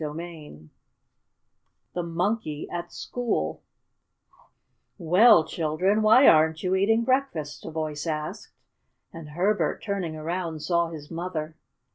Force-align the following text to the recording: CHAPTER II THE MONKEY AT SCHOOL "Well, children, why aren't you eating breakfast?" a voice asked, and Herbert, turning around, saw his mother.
CHAPTER 0.03 0.19
II 0.19 0.69
THE 1.93 2.01
MONKEY 2.01 2.67
AT 2.71 2.91
SCHOOL 2.91 3.61
"Well, 4.97 5.45
children, 5.45 6.01
why 6.01 6.25
aren't 6.27 6.63
you 6.63 6.73
eating 6.73 7.03
breakfast?" 7.03 7.63
a 7.65 7.69
voice 7.69 8.07
asked, 8.07 8.49
and 9.13 9.29
Herbert, 9.29 9.83
turning 9.83 10.15
around, 10.15 10.61
saw 10.63 10.87
his 10.89 11.11
mother. 11.11 11.55